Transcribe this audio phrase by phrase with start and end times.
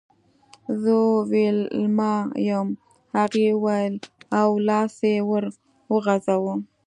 [0.81, 0.93] زه
[1.31, 2.13] ویلما
[2.49, 2.67] یم
[3.17, 3.95] هغې وویل
[4.39, 5.43] او لاس یې ور
[5.93, 6.53] وغزاوه